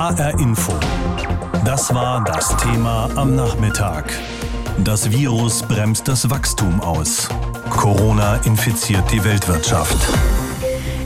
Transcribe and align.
HR 0.00 0.40
Info. 0.40 0.72
Das 1.66 1.92
war 1.92 2.24
das 2.24 2.56
Thema 2.56 3.10
am 3.16 3.36
Nachmittag. 3.36 4.10
Das 4.82 5.10
Virus 5.10 5.62
bremst 5.62 6.08
das 6.08 6.30
Wachstum 6.30 6.80
aus. 6.80 7.28
Corona 7.68 8.36
infiziert 8.46 9.12
die 9.12 9.22
Weltwirtschaft. 9.22 9.98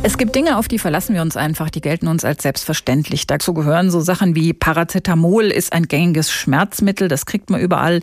Es 0.05 0.17
gibt 0.17 0.37
Dinge, 0.37 0.59
auf 0.59 0.69
die 0.69 0.79
verlassen 0.79 1.15
wir 1.15 1.23
uns 1.23 1.37
einfach, 1.37 1.71
die 1.71 1.81
gelten 1.81 2.07
uns 2.07 2.25
als 2.25 2.43
selbstverständlich. 2.45 3.27
Dazu 3.27 3.53
gehören 3.53 3.91
so 3.91 4.01
Sachen 4.01 4.37
wie 4.37 4.53
Paracetamol 4.53 5.47
ist 5.47 5.73
ein 5.73 5.89
gängiges 5.89 6.31
Schmerzmittel, 6.31 7.09
das 7.09 7.27
kriegt 7.27 7.51
man 7.51 7.61
überall. 7.61 8.01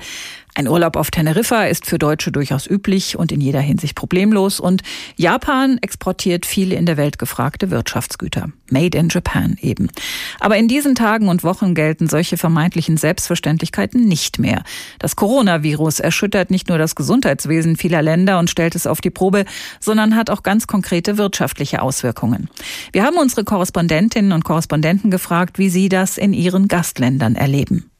Ein 0.54 0.68
Urlaub 0.68 0.98
auf 0.98 1.12
Teneriffa 1.12 1.64
ist 1.64 1.86
für 1.86 1.98
Deutsche 1.98 2.32
durchaus 2.32 2.70
üblich 2.70 3.18
und 3.18 3.32
in 3.32 3.40
jeder 3.40 3.62
Hinsicht 3.62 3.96
problemlos. 3.96 4.60
Und 4.60 4.82
Japan 5.16 5.78
exportiert 5.82 6.46
viele 6.46 6.76
in 6.76 6.86
der 6.86 6.98
Welt 6.98 7.18
gefragte 7.18 7.72
Wirtschaftsgüter. 7.72 8.50
Made 8.70 8.98
in 8.98 9.08
Japan 9.10 9.58
eben. 9.62 9.90
Aber 10.40 10.58
in 10.58 10.68
diesen 10.68 10.94
Tagen 10.96 11.30
und 11.30 11.44
Wochen 11.44 11.74
gelten 11.74 12.08
solche 12.08 12.36
vermeintlichen 12.36 12.98
Selbstverständlichkeiten 12.98 14.06
nicht 14.06 14.40
mehr. 14.40 14.64
Das 15.00 15.16
Coronavirus 15.16 16.02
erschüttert 16.02 16.52
nicht 16.52 16.68
nur 16.68 16.78
das 16.78 16.96
Gesundheitswesen 16.96 17.78
vieler 17.78 18.02
Länder 18.02 18.38
und 18.40 18.50
stellt 18.50 18.76
es 18.76 18.88
auf 18.88 19.00
die 19.00 19.10
Probe, 19.10 19.46
sondern 19.80 20.16
hat 20.16 20.30
auch 20.30 20.44
ganz 20.44 20.68
konkrete 20.68 21.18
wirtschaftliche 21.18 21.82
Auswirkungen. 21.82 22.50
Wir 22.92 23.04
haben 23.04 23.18
unsere 23.18 23.46
Korrespondentinnen 23.46 24.34
und 24.34 24.44
Korrespondenten 24.44 25.12
gefragt, 25.12 25.60
wie 25.60 25.70
sie 25.70 25.88
das 25.88 26.18
in 26.18 26.34
ihren 26.34 26.68
Gastländern 26.68 27.36
erleben. 27.36 27.91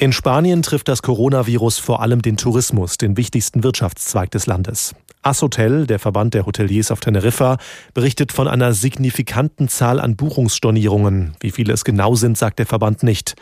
In 0.00 0.14
Spanien 0.14 0.62
trifft 0.62 0.88
das 0.88 1.02
Coronavirus 1.02 1.78
vor 1.78 2.00
allem 2.00 2.22
den 2.22 2.38
Tourismus, 2.38 2.96
den 2.96 3.18
wichtigsten 3.18 3.62
Wirtschaftszweig 3.62 4.30
des 4.30 4.46
Landes. 4.46 4.94
Ashotel, 5.20 5.86
der 5.86 5.98
Verband 5.98 6.32
der 6.32 6.46
Hoteliers 6.46 6.90
auf 6.90 7.00
Teneriffa, 7.00 7.58
berichtet 7.92 8.32
von 8.32 8.48
einer 8.48 8.72
signifikanten 8.72 9.68
Zahl 9.68 10.00
an 10.00 10.16
Buchungsstornierungen. 10.16 11.34
Wie 11.40 11.50
viele 11.50 11.74
es 11.74 11.84
genau 11.84 12.14
sind, 12.14 12.38
sagt 12.38 12.60
der 12.60 12.64
Verband 12.64 13.02
nicht. 13.02 13.34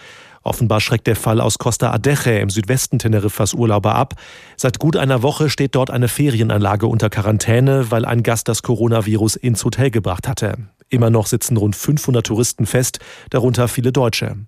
Offenbar 0.43 0.81
schreckt 0.81 1.07
der 1.07 1.15
Fall 1.15 1.41
aus 1.41 1.59
Costa 1.59 1.93
Adeje 1.93 2.41
im 2.41 2.51
Südwesten 2.51 2.99
Teneriffas 2.99 3.55
Urlauber 3.55 3.95
ab. 3.95 4.15
Seit 4.57 4.81
gut 4.81 4.97
einer 4.97 5.23
Woche 5.23 5.51
steht 5.51 5.77
dort 5.77 5.93
eine 5.93 6.09
Ferienanlage 6.09 6.89
unter 6.89 7.09
Quarantäne, 7.09 7.93
weil 7.93 8.05
ein 8.05 8.25
Gast 8.25 8.49
das 8.49 8.65
Coronavirus 8.65 9.37
ins 9.37 9.65
Hotel 9.65 9.93
gebracht 9.93 10.27
hatte. 10.27 10.57
Immer 10.89 11.11
noch 11.11 11.27
sitzen 11.27 11.57
rund 11.57 11.77
500 11.77 12.27
Touristen 12.27 12.67
fest, 12.67 12.99
darunter 13.31 13.69
viele 13.69 13.93
Deutsche. 13.93 14.39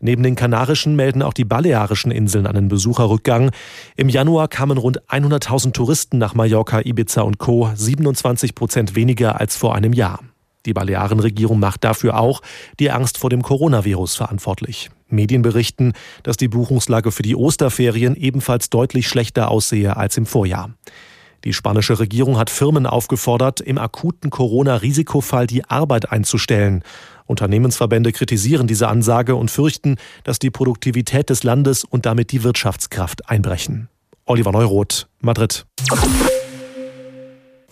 Neben 0.00 0.22
den 0.22 0.34
Kanarischen 0.34 0.96
melden 0.96 1.22
auch 1.22 1.32
die 1.32 1.44
Balearischen 1.44 2.10
Inseln 2.10 2.46
einen 2.46 2.68
Besucherrückgang. 2.68 3.50
Im 3.96 4.08
Januar 4.08 4.48
kamen 4.48 4.78
rund 4.78 5.02
100.000 5.08 5.72
Touristen 5.72 6.18
nach 6.18 6.34
Mallorca, 6.34 6.80
Ibiza 6.80 7.22
und 7.22 7.38
Co. 7.38 7.70
27 7.74 8.54
Prozent 8.54 8.94
weniger 8.94 9.40
als 9.40 9.56
vor 9.56 9.74
einem 9.74 9.92
Jahr. 9.92 10.20
Die 10.66 10.72
Balearenregierung 10.72 11.58
macht 11.58 11.84
dafür 11.84 12.18
auch 12.18 12.40
die 12.80 12.90
Angst 12.90 13.18
vor 13.18 13.30
dem 13.30 13.42
Coronavirus 13.42 14.16
verantwortlich. 14.16 14.90
Medien 15.08 15.42
berichten, 15.42 15.92
dass 16.22 16.36
die 16.36 16.48
Buchungslage 16.48 17.12
für 17.12 17.22
die 17.22 17.36
Osterferien 17.36 18.16
ebenfalls 18.16 18.70
deutlich 18.70 19.08
schlechter 19.08 19.50
aussehe 19.50 19.96
als 19.96 20.16
im 20.16 20.26
Vorjahr. 20.26 20.70
Die 21.44 21.52
spanische 21.52 21.98
Regierung 21.98 22.38
hat 22.38 22.48
Firmen 22.48 22.86
aufgefordert, 22.86 23.60
im 23.60 23.76
akuten 23.78 24.30
Corona-Risikofall 24.30 25.46
die 25.46 25.64
Arbeit 25.64 26.10
einzustellen. 26.10 26.82
Unternehmensverbände 27.26 28.12
kritisieren 28.12 28.66
diese 28.66 28.88
Ansage 28.88 29.34
und 29.36 29.50
fürchten, 29.50 29.96
dass 30.24 30.38
die 30.38 30.50
Produktivität 30.50 31.30
des 31.30 31.42
Landes 31.42 31.84
und 31.84 32.06
damit 32.06 32.32
die 32.32 32.42
Wirtschaftskraft 32.42 33.28
einbrechen. 33.28 33.88
Oliver 34.24 34.52
Neuroth, 34.52 35.06
Madrid. 35.20 35.66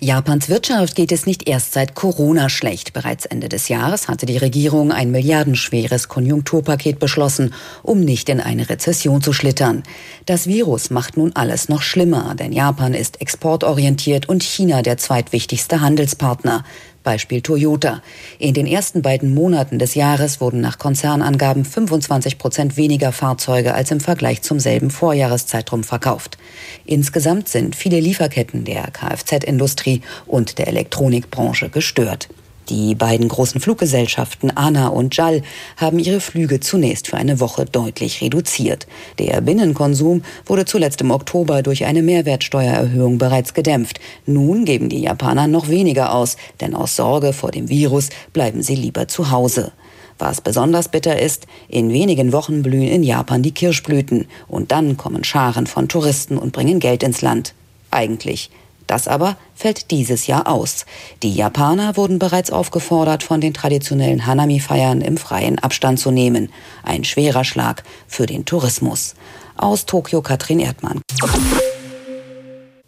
Japans 0.05 0.48
Wirtschaft 0.48 0.97
geht 0.97 1.12
es 1.12 1.27
nicht 1.27 1.48
erst 1.48 1.75
seit 1.75 1.95
Corona 1.95 2.48
schlecht. 2.48 2.92
Bereits 2.92 3.25
Ende 3.25 3.48
des 3.48 3.69
Jahres 3.69 4.08
hatte 4.08 4.27
die 4.27 4.36
Regierung 4.36 4.91
ein 4.91 5.12
milliardenschweres 5.12 6.08
Konjunkturpaket 6.08 6.98
beschlossen, 6.98 7.55
um 7.84 8.00
nicht 8.00 8.28
in 8.28 8.41
eine 8.41 8.69
Rezession 8.69 9.23
zu 9.23 9.33
schlittern. 9.33 9.84
Das 10.27 10.48
Virus 10.48 10.91
macht 10.91 11.17
nun 11.17 11.30
alles 11.36 11.69
noch 11.69 11.83
schlimmer, 11.83 12.35
denn 12.35 12.51
Japan 12.51 12.95
ist 12.95 13.20
exportorientiert 13.20 14.29
und 14.29 14.42
China 14.42 14.83
der 14.83 14.98
zweitwichtigste 14.98 15.80
Handelspartner. 15.80 16.64
Beispiel 17.02 17.42
Toyota. 17.42 18.02
In 18.39 18.55
den 18.55 18.67
ersten 18.67 19.02
beiden 19.02 19.35
Monaten 19.35 19.79
des 19.79 19.95
Jahres 19.95 20.40
wurden 20.40 20.61
nach 20.61 20.79
Konzernangaben 20.79 21.64
25 21.64 22.39
Prozent 22.39 22.77
weniger 22.77 23.13
Fahrzeuge 23.13 23.74
als 23.74 23.90
im 23.90 24.01
Vergleich 24.01 24.42
zum 24.42 24.61
selben 24.61 24.90
Vorjahreszeitraum 24.90 25.85
verkauft. 25.85 26.39
Insgesamt 26.85 27.48
sind 27.48 27.77
viele 27.77 28.01
Lieferketten 28.01 28.64
der 28.64 28.91
Kfz-Industrie 28.91 30.02
und 30.27 30.58
der 30.58 30.68
Elektronikbranche 30.68 31.68
gestört. 31.68 32.29
Die 32.68 32.95
beiden 32.95 33.28
großen 33.28 33.61
Fluggesellschaften 33.61 34.50
ANA 34.50 34.89
und 34.89 35.17
JAL 35.17 35.42
haben 35.77 35.98
ihre 35.98 36.20
Flüge 36.20 36.61
zunächst 36.61 37.08
für 37.08 37.17
eine 37.17 37.40
Woche 37.40 37.64
deutlich 37.64 38.23
reduziert. 38.23 38.86
Der 39.18 39.40
Binnenkonsum 39.40 40.23
wurde 40.46 40.64
zuletzt 40.64 41.00
im 41.00 41.11
Oktober 41.11 41.62
durch 41.62 41.84
eine 41.84 42.02
Mehrwertsteuererhöhung 42.02 43.18
bereits 43.18 43.55
gedämpft. 43.55 43.98
Nun 44.27 44.64
geben 44.64 44.89
die 44.89 45.00
Japaner 45.00 45.48
noch 45.48 45.68
weniger 45.68 46.14
aus, 46.14 46.36
denn 46.61 46.74
aus 46.74 46.95
Sorge 46.95 47.33
vor 47.33 47.50
dem 47.50 47.68
Virus 47.68 48.11
bleiben 48.33 48.62
sie 48.62 48.77
lieber 48.77 49.08
zu 49.08 49.30
Hause. 49.33 49.73
Was 50.18 50.40
besonders 50.40 50.89
bitter 50.89 51.18
ist, 51.18 51.48
in 51.68 51.92
wenigen 51.92 52.33
Wochen 52.33 52.62
blühen 52.62 52.86
in 52.86 53.02
Japan 53.02 53.42
die 53.42 53.50
Kirschblüten 53.50 54.29
und 54.46 54.70
dann 54.70 54.96
kommen 54.96 55.24
Scharen 55.24 55.67
von 55.67 55.89
Touristen 55.89 56.39
und 56.39 56.52
bringen 56.52 56.79
Geld 56.79 57.02
ins 57.02 57.23
Land. 57.23 57.55
Eigentlich 57.90 58.50
das 58.92 59.08
aber 59.08 59.36
fällt 59.55 59.91
dieses 59.91 60.27
Jahr 60.27 60.47
aus. 60.47 60.85
Die 61.23 61.35
Japaner 61.35 61.97
wurden 61.97 62.19
bereits 62.19 62.51
aufgefordert, 62.51 63.23
von 63.23 63.41
den 63.41 63.55
traditionellen 63.55 64.27
Hanami-Feiern 64.27 65.01
im 65.01 65.17
freien 65.17 65.58
Abstand 65.58 65.98
zu 65.98 66.11
nehmen. 66.11 66.53
Ein 66.83 67.05
schwerer 67.05 67.45
Schlag 67.45 67.85
für 68.07 68.27
den 68.27 68.45
Tourismus. 68.45 69.14
Aus 69.57 69.86
Tokio 69.86 70.20
Katrin 70.20 70.61
Erdmann. 70.61 71.01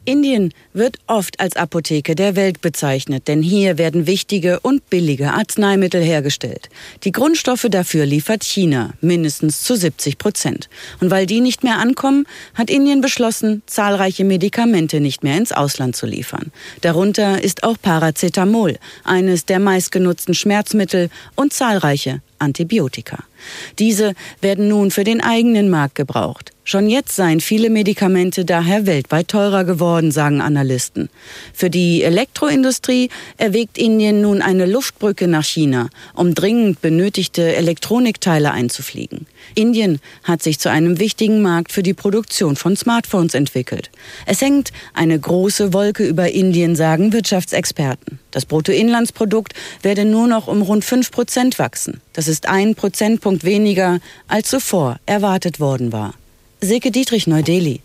Indien 0.07 0.53
wird 0.75 0.99
oft 1.07 1.41
als 1.41 1.57
Apotheke 1.57 2.15
der 2.15 2.37
Welt 2.37 2.61
bezeichnet, 2.61 3.27
denn 3.27 3.43
hier 3.43 3.79
werden 3.79 4.07
wichtige 4.07 4.61
und 4.61 4.91
billige 4.91 5.33
Arzneimittel 5.33 6.03
hergestellt. 6.03 6.69
Die 7.05 7.13
Grundstoffe 7.13 7.67
dafür 7.71 8.05
liefert 8.05 8.45
China, 8.45 8.93
mindestens 9.01 9.63
zu 9.63 9.77
70 9.77 10.19
Prozent. 10.19 10.69
Und 11.01 11.11
weil 11.11 11.27
die 11.27 11.41
nicht 11.41 11.65
mehr 11.65 11.79
ankommen, 11.79 12.27
hat 12.55 12.71
Indien 12.71 13.01
beschlossen, 13.01 13.63
zahlreiche 13.67 14.25
Medikamente 14.25 15.01
nicht 15.01 15.25
mehr 15.25 15.39
ins 15.39 15.53
Ausland 15.53 15.97
zu 15.97 16.07
liefern. 16.07 16.53
Darunter 16.83 17.43
ist 17.43 17.63
auch 17.63 17.77
Paracetamol, 17.81 18.79
eines 19.05 19.47
der 19.47 19.59
meistgenutzten 19.59 20.35
Schmerzmittel 20.35 21.09
und 21.35 21.53
zahlreiche 21.53 22.21
Antibiotika. 22.39 23.25
Diese 23.79 24.15
werden 24.41 24.69
nun 24.69 24.91
für 24.91 25.05
den 25.05 25.23
eigenen 25.23 25.71
Markt 25.71 25.95
gebraucht. 25.95 26.54
Schon 26.67 26.89
jetzt 26.89 27.15
seien 27.15 27.41
viele 27.41 27.69
Medikamente 27.69 28.47
daher 28.47 28.87
weltweit 28.87 29.29
teurer 29.29 29.65
geworden, 29.65 30.11
sagen 30.11 30.41
Analysten. 30.41 31.11
Für 31.53 31.69
die 31.69 32.03
Elektroindustrie 32.03 33.11
erwägt 33.37 33.77
Indien 33.77 34.23
nun 34.23 34.41
eine 34.41 34.65
Luftbrücke 34.65 35.29
nach 35.29 35.45
China, 35.45 35.91
um 36.15 36.35
dringend 36.35 36.81
benötigte 36.81 37.55
Elektronikteile 37.55 38.51
einzufliegen. 38.51 39.27
Indien 39.55 40.01
hat 40.23 40.43
sich 40.43 40.59
zu 40.59 40.71
einem 40.71 40.99
wichtigen 40.99 41.43
Markt 41.43 41.71
für 41.71 41.83
die 41.83 41.93
Produktion 41.93 42.57
von 42.57 42.77
Smartphones 42.77 43.35
entwickelt. 43.35 43.91
Es 44.25 44.41
hängt 44.41 44.73
eine 44.95 45.19
große 45.21 45.75
Wolke 45.75 46.07
über 46.07 46.33
Indien, 46.33 46.77
sagen 46.77 47.13
Wirtschaftsexperten. 47.13 48.21
Das 48.31 48.47
Bruttoinlandsprodukt 48.47 49.53
werde 49.83 50.07
nur 50.07 50.29
noch 50.29 50.49
um 50.49 50.63
rund 50.63 50.87
fünf 50.87 51.11
Prozent 51.11 51.59
wachsen. 51.59 52.01
Das 52.15 52.27
ist 52.27 52.49
ein 52.49 52.75
Prozentpunkt 52.75 53.45
weniger, 53.45 54.01
als 54.29 54.49
zuvor 54.49 54.99
erwartet 55.05 55.61
worden 55.61 55.93
war. 55.93 56.15
Silke 56.65 56.91
Dietrich, 56.91 57.27
Neu-Delhi. 57.27 57.81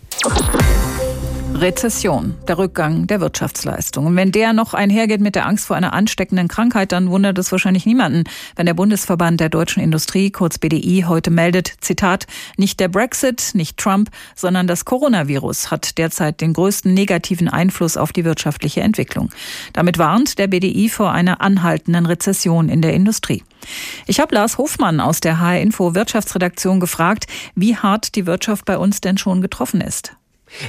Rezession, 1.60 2.36
der 2.48 2.56
Rückgang 2.56 3.06
der 3.06 3.20
Wirtschaftsleistung. 3.20 4.06
Und 4.06 4.16
wenn 4.16 4.32
der 4.32 4.54
noch 4.54 4.72
einhergeht 4.72 5.20
mit 5.20 5.34
der 5.34 5.46
Angst 5.46 5.66
vor 5.66 5.76
einer 5.76 5.92
ansteckenden 5.92 6.48
Krankheit, 6.48 6.90
dann 6.90 7.10
wundert 7.10 7.36
es 7.36 7.52
wahrscheinlich 7.52 7.84
niemanden, 7.84 8.24
wenn 8.56 8.64
der 8.64 8.72
Bundesverband 8.72 9.40
der 9.40 9.50
deutschen 9.50 9.82
Industrie, 9.82 10.30
kurz 10.30 10.56
BDI, 10.56 11.04
heute 11.06 11.30
meldet, 11.30 11.70
Zitat, 11.82 12.26
nicht 12.56 12.80
der 12.80 12.88
Brexit, 12.88 13.50
nicht 13.52 13.76
Trump, 13.76 14.08
sondern 14.34 14.66
das 14.66 14.86
Coronavirus 14.86 15.70
hat 15.70 15.98
derzeit 15.98 16.40
den 16.40 16.54
größten 16.54 16.94
negativen 16.94 17.48
Einfluss 17.48 17.98
auf 17.98 18.12
die 18.12 18.24
wirtschaftliche 18.24 18.80
Entwicklung. 18.80 19.28
Damit 19.74 19.98
warnt 19.98 20.38
der 20.38 20.46
BDI 20.46 20.88
vor 20.88 21.12
einer 21.12 21.42
anhaltenden 21.42 22.06
Rezession 22.06 22.70
in 22.70 22.80
der 22.80 22.94
Industrie. 22.94 23.44
Ich 24.06 24.18
habe 24.18 24.34
Lars 24.34 24.56
Hofmann 24.56 24.98
aus 24.98 25.20
der 25.20 25.40
HR 25.40 25.60
Info 25.60 25.94
Wirtschaftsredaktion 25.94 26.80
gefragt, 26.80 27.26
wie 27.54 27.76
hart 27.76 28.14
die 28.14 28.24
Wirtschaft 28.24 28.64
bei 28.64 28.78
uns 28.78 29.02
denn 29.02 29.18
schon 29.18 29.42
getroffen 29.42 29.82
ist. 29.82 30.14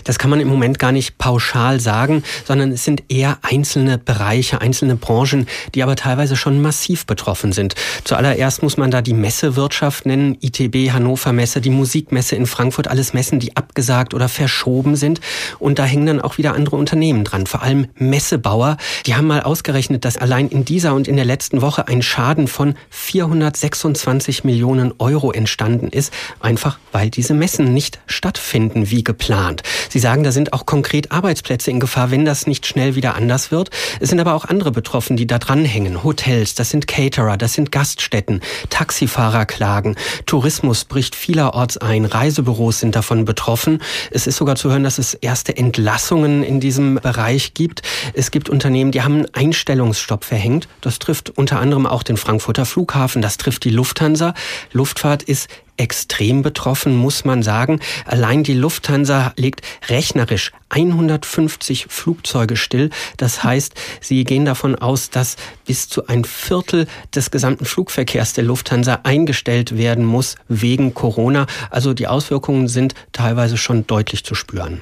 Das 0.04 0.20
kann 0.20 0.30
man 0.30 0.40
im 0.40 0.48
Moment 0.48 0.80
gar 0.80 0.92
nicht 0.92 1.18
pauschal 1.18 1.80
sagen, 1.80 2.24
sondern 2.46 2.72
es 2.72 2.84
sind 2.84 3.04
eher 3.10 3.40
einzelne 3.42 3.98
Bereiche, 3.98 4.62
einzelne 4.62 4.96
Branchen, 4.96 5.48
die 5.76 5.84
aber 5.84 5.96
teilweise 5.96 6.36
schon 6.36 6.62
massiv 6.62 7.06
betroffen 7.06 7.52
sind. 7.52 7.76
Zuallererst 8.04 8.64
muss 8.64 8.78
man 8.78 8.92
da 8.92 9.02
die 9.02 9.14
Messewirtschaft 9.14 10.06
nennen, 10.06 10.38
ITB, 10.42 10.92
Hannover 10.92 11.34
Messe, 11.34 11.62
die 11.62 11.70
Musikmesse 11.70 12.36
in 12.36 12.46
Frankfurt, 12.46 12.88
alles 12.88 13.14
Messen, 13.14 13.40
die 13.40 13.58
abgesagt 13.58 14.14
oder 14.14 14.30
verschoben 14.30 14.96
sind. 14.96 15.20
Und 15.60 15.80
da 15.80 15.84
hängen 15.84 16.06
dann 16.06 16.22
auch 16.22 16.38
wieder 16.38 16.54
andere 16.54 16.76
Unternehmen 16.76 17.24
dran, 17.24 17.48
vor 17.48 17.62
allem 17.62 17.88
Messebauer. 17.96 18.78
Die 19.06 19.16
haben 19.16 19.28
mal 19.28 19.42
ausgerechnet, 19.42 20.06
dass 20.06 20.18
allein 20.18 20.48
in 20.50 20.66
dieser 20.66 20.94
und 20.94 21.08
in 21.08 21.16
der 21.16 21.26
letzten 21.26 21.62
Woche 21.62 21.88
ein 21.88 22.02
Schaden 22.02 22.48
von 22.48 22.76
426 22.90 24.44
Millionen 24.44 24.94
Euro 25.00 25.32
entstanden 25.32 25.90
ist, 25.90 26.14
einfach 26.40 26.80
weil 26.92 27.10
diese 27.10 27.34
Messen 27.34 27.74
nicht 27.74 28.00
stattfinden 28.06 28.90
wie 28.90 29.04
geplant. 29.04 29.64
Sie 29.90 30.00
sagen, 30.00 30.24
da 30.24 30.32
sind 30.32 30.54
auch 30.54 30.66
konkret 30.66 31.12
Arbeitsplätze 31.12 31.72
in 31.72 31.80
Gefahr, 31.80 32.12
wenn 32.12 32.26
das 32.26 32.48
nicht 32.48 32.66
schnell 32.66 32.96
wieder 32.96 33.16
anders 33.16 33.52
wird. 33.52 33.70
Es 34.00 34.10
sind 34.10 34.20
aber 34.20 34.34
auch 34.34 34.46
andere 34.46 34.72
betroffen, 34.72 35.18
die 35.18 35.28
da 35.28 35.40
dranhängen. 35.40 36.04
Hotels, 36.04 36.56
das 36.56 36.70
sind 36.70 36.88
Caterer, 36.88 37.38
das 37.38 37.54
sind 37.54 37.72
Gaststätten, 37.72 38.42
Taxifahrer 38.70 39.46
klagen, 39.46 39.96
Tourismus 40.26 40.86
bricht 40.86 41.16
vielerorts 41.16 41.78
ein, 41.78 42.06
Reisebüros 42.06 42.80
sind 42.80 42.96
davon 42.96 43.26
betroffen. 43.26 43.82
Es 44.12 44.28
ist 44.28 44.38
sogar 44.38 44.56
zu 44.56 44.70
hören, 44.70 44.84
dass 44.84 44.98
es 44.98 45.14
erste 45.14 45.56
Entlassungen 45.56 46.44
in 46.44 46.60
diesem 46.60 46.96
Bereich 46.96 47.54
gibt. 47.54 47.82
Es 48.14 48.32
gibt 48.32 48.50
Unternehmen, 48.50 48.92
die 48.92 49.02
haben 49.02 49.26
einen 49.34 49.34
Einstellungsstopp 49.34 50.24
verhängt. 50.24 50.68
Das 50.82 51.00
trifft 51.00 51.30
unter 51.32 51.60
anderem 51.60 51.86
auch 51.86 52.04
den 52.04 52.18
Frankfurter 52.18 52.66
Flughafen, 52.66 53.22
das 53.22 53.38
trifft 53.38 53.64
die 53.64 53.70
Lufthansa. 53.70 54.34
Luftfahrt 54.72 55.24
ist 55.24 55.50
extrem 55.82 56.44
betroffen, 56.44 56.96
muss 56.96 57.26
man 57.26 57.44
sagen. 57.44 57.80
Allein 58.06 58.44
die 58.44 58.54
Lufthansa 58.54 59.34
legt 59.36 59.62
rechnerisch 59.90 60.52
150 60.72 61.88
Flugzeuge 61.90 62.56
still. 62.56 62.90
Das 63.18 63.44
heißt, 63.44 63.74
sie 64.00 64.24
gehen 64.24 64.46
davon 64.46 64.76
aus, 64.76 65.10
dass 65.10 65.36
bis 65.66 65.90
zu 65.90 66.08
ein 66.08 66.24
Viertel 66.24 66.88
des 67.14 67.30
gesamten 67.30 67.66
Flugverkehrs 67.66 68.34
der 68.34 68.46
Lufthansa 68.46 69.00
eingestellt 69.04 69.78
werden 69.78 70.06
muss 70.06 70.36
wegen 70.48 70.94
Corona. 70.94 71.46
Also 71.70 71.94
die 71.94 72.08
Auswirkungen 72.08 72.68
sind 72.68 72.96
teilweise 73.12 73.58
schon 73.58 73.86
deutlich 73.86 74.24
zu 74.24 74.34
spüren. 74.34 74.82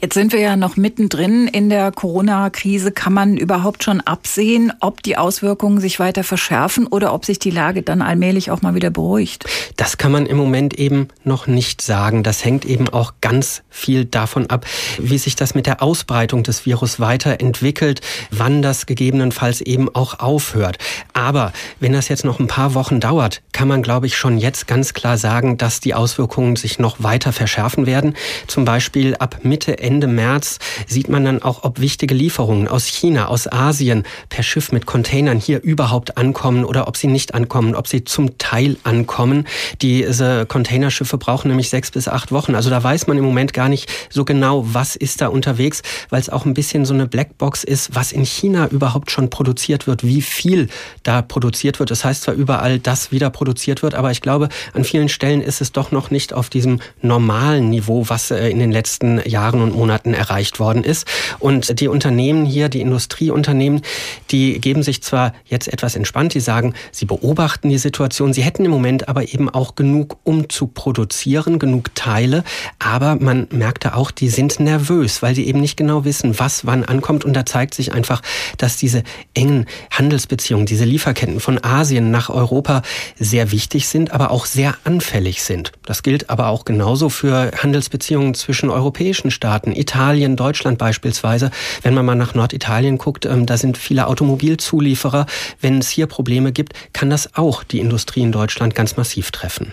Jetzt 0.00 0.14
sind 0.14 0.32
wir 0.32 0.40
ja 0.40 0.56
noch 0.56 0.76
mittendrin 0.76 1.48
in 1.48 1.68
der 1.68 1.90
Corona-Krise. 1.90 2.92
Kann 2.92 3.12
man 3.12 3.36
überhaupt 3.36 3.82
schon 3.82 4.00
absehen, 4.00 4.72
ob 4.80 5.02
die 5.02 5.16
Auswirkungen 5.16 5.80
sich 5.80 5.98
weiter 5.98 6.22
verschärfen 6.22 6.86
oder 6.86 7.12
ob 7.12 7.24
sich 7.24 7.38
die 7.38 7.50
Lage 7.50 7.82
dann 7.82 8.02
allmählich 8.02 8.50
auch 8.50 8.62
mal 8.62 8.74
wieder 8.74 8.90
beruhigt? 8.90 9.44
Das 9.76 9.98
kann 9.98 10.12
man 10.12 10.26
im 10.26 10.36
Moment 10.36 10.74
eben 10.74 11.08
noch 11.24 11.48
nicht 11.48 11.82
sagen. 11.82 12.22
Das 12.22 12.44
hängt 12.44 12.64
eben 12.64 12.88
auch 12.88 13.14
ganz 13.20 13.62
viel 13.68 14.04
davon 14.04 14.48
ab, 14.48 14.64
wie 14.98 15.18
sich 15.24 15.36
das 15.36 15.54
mit 15.54 15.66
der 15.66 15.82
Ausbreitung 15.82 16.42
des 16.42 16.64
Virus 16.66 17.00
weiterentwickelt, 17.00 18.00
wann 18.30 18.62
das 18.62 18.86
gegebenenfalls 18.86 19.60
eben 19.60 19.94
auch 19.94 20.20
aufhört. 20.20 20.78
Aber 21.12 21.52
wenn 21.80 21.92
das 21.92 22.08
jetzt 22.08 22.24
noch 22.24 22.38
ein 22.38 22.46
paar 22.46 22.74
Wochen 22.74 23.00
dauert, 23.00 23.42
kann 23.52 23.68
man, 23.68 23.82
glaube 23.82 24.06
ich, 24.06 24.16
schon 24.16 24.38
jetzt 24.38 24.66
ganz 24.66 24.94
klar 24.94 25.18
sagen, 25.18 25.56
dass 25.58 25.80
die 25.80 25.94
Auswirkungen 25.94 26.56
sich 26.56 26.78
noch 26.78 27.02
weiter 27.02 27.32
verschärfen 27.32 27.86
werden. 27.86 28.14
Zum 28.46 28.64
Beispiel 28.64 29.16
ab 29.16 29.40
Mitte, 29.42 29.78
Ende 29.78 30.06
März 30.06 30.58
sieht 30.86 31.08
man 31.08 31.24
dann 31.24 31.42
auch, 31.42 31.64
ob 31.64 31.80
wichtige 31.80 32.14
Lieferungen 32.14 32.68
aus 32.68 32.86
China, 32.86 33.26
aus 33.26 33.50
Asien 33.50 34.04
per 34.28 34.42
Schiff 34.42 34.72
mit 34.72 34.86
Containern 34.86 35.38
hier 35.38 35.62
überhaupt 35.62 36.16
ankommen 36.16 36.64
oder 36.64 36.88
ob 36.88 36.96
sie 36.96 37.06
nicht 37.06 37.34
ankommen, 37.34 37.74
ob 37.74 37.88
sie 37.88 38.04
zum 38.04 38.38
Teil 38.38 38.76
ankommen. 38.84 39.46
Diese 39.82 40.46
Containerschiffe 40.46 41.18
brauchen 41.18 41.48
nämlich 41.48 41.70
sechs 41.70 41.90
bis 41.90 42.08
acht 42.08 42.32
Wochen. 42.32 42.54
Also 42.54 42.70
da 42.70 42.82
weiß 42.82 43.06
man 43.06 43.18
im 43.18 43.24
Moment 43.24 43.52
gar 43.52 43.68
nicht 43.68 43.90
so 44.10 44.24
genau, 44.24 44.64
was 44.66 44.96
ist 44.96 45.13
da 45.16 45.28
unterwegs, 45.28 45.82
weil 46.10 46.20
es 46.20 46.28
auch 46.30 46.44
ein 46.44 46.54
bisschen 46.54 46.84
so 46.84 46.94
eine 46.94 47.06
Blackbox 47.06 47.64
ist, 47.64 47.94
was 47.94 48.12
in 48.12 48.24
China 48.24 48.68
überhaupt 48.68 49.10
schon 49.10 49.30
produziert 49.30 49.86
wird, 49.86 50.04
wie 50.04 50.22
viel 50.22 50.68
da 51.02 51.22
produziert 51.22 51.78
wird. 51.78 51.90
Das 51.90 52.04
heißt 52.04 52.22
zwar 52.22 52.34
überall, 52.34 52.78
dass 52.78 53.12
wieder 53.12 53.30
produziert 53.30 53.82
wird, 53.82 53.94
aber 53.94 54.10
ich 54.10 54.20
glaube, 54.20 54.48
an 54.72 54.84
vielen 54.84 55.08
Stellen 55.08 55.40
ist 55.40 55.60
es 55.60 55.72
doch 55.72 55.90
noch 55.90 56.10
nicht 56.10 56.32
auf 56.32 56.48
diesem 56.48 56.80
normalen 57.02 57.70
Niveau, 57.70 58.08
was 58.08 58.30
äh, 58.30 58.48
in 58.48 58.58
den 58.58 58.72
letzten 58.72 59.20
Jahren 59.28 59.60
und 59.62 59.74
Monaten 59.74 60.14
erreicht 60.14 60.58
worden 60.58 60.84
ist. 60.84 61.06
Und 61.38 61.80
die 61.80 61.88
Unternehmen 61.88 62.44
hier, 62.44 62.68
die 62.68 62.80
Industrieunternehmen, 62.80 63.82
die 64.30 64.60
geben 64.60 64.82
sich 64.82 65.02
zwar 65.02 65.32
jetzt 65.44 65.72
etwas 65.72 65.96
entspannt, 65.96 66.34
die 66.34 66.40
sagen, 66.40 66.74
sie 66.92 67.06
beobachten 67.06 67.68
die 67.68 67.78
Situation, 67.78 68.32
sie 68.32 68.42
hätten 68.42 68.64
im 68.64 68.70
Moment 68.70 69.08
aber 69.08 69.32
eben 69.32 69.48
auch 69.48 69.74
genug 69.74 70.18
um 70.24 70.48
zu 70.48 70.66
produzieren, 70.66 71.58
genug 71.58 71.94
Teile. 71.94 72.44
Aber 72.78 73.16
man 73.16 73.46
merkte 73.50 73.94
auch, 73.96 74.10
die 74.10 74.28
sind 74.28 74.60
nervös, 74.60 75.03
weil 75.22 75.34
sie 75.34 75.46
eben 75.46 75.60
nicht 75.60 75.76
genau 75.76 76.04
wissen, 76.04 76.38
was 76.38 76.66
wann 76.66 76.84
ankommt. 76.84 77.24
Und 77.24 77.34
da 77.34 77.46
zeigt 77.46 77.74
sich 77.74 77.92
einfach, 77.92 78.22
dass 78.58 78.76
diese 78.76 79.02
engen 79.34 79.66
Handelsbeziehungen, 79.90 80.66
diese 80.66 80.84
Lieferketten 80.84 81.40
von 81.40 81.62
Asien 81.62 82.10
nach 82.10 82.30
Europa 82.30 82.82
sehr 83.18 83.52
wichtig 83.52 83.88
sind, 83.88 84.12
aber 84.12 84.30
auch 84.30 84.46
sehr 84.46 84.74
anfällig 84.84 85.42
sind. 85.42 85.72
Das 85.84 86.02
gilt 86.02 86.30
aber 86.30 86.48
auch 86.48 86.64
genauso 86.64 87.08
für 87.08 87.50
Handelsbeziehungen 87.62 88.34
zwischen 88.34 88.70
europäischen 88.70 89.30
Staaten, 89.30 89.72
Italien, 89.72 90.36
Deutschland 90.36 90.78
beispielsweise. 90.78 91.50
Wenn 91.82 91.94
man 91.94 92.06
mal 92.06 92.14
nach 92.14 92.34
Norditalien 92.34 92.98
guckt, 92.98 93.26
ähm, 93.26 93.46
da 93.46 93.56
sind 93.56 93.78
viele 93.78 94.06
Automobilzulieferer. 94.06 95.26
Wenn 95.60 95.78
es 95.78 95.90
hier 95.90 96.06
Probleme 96.06 96.52
gibt, 96.52 96.74
kann 96.92 97.10
das 97.10 97.34
auch 97.34 97.64
die 97.64 97.80
Industrie 97.80 98.22
in 98.22 98.32
Deutschland 98.32 98.74
ganz 98.74 98.96
massiv 98.96 99.30
treffen. 99.30 99.72